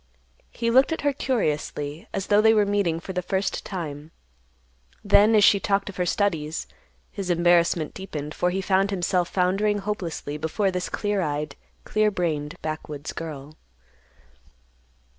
[0.49, 4.09] He looked at her curiously, as though they were meeting for the first time.
[5.03, 6.65] Then, as she talked of her studies,
[7.11, 12.55] his embarrassment deepened, for he found himself foundering hopelessly before this clear eyed, clear brained
[12.63, 13.55] backwoods girl.